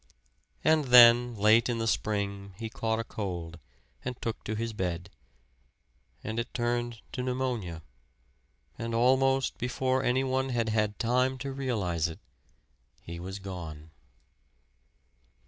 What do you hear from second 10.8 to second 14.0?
time to realize it, he was gone.